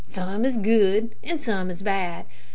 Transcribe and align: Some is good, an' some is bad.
Some 0.07 0.45
is 0.45 0.57
good, 0.57 1.13
an' 1.21 1.37
some 1.37 1.69
is 1.69 1.83
bad. 1.83 2.25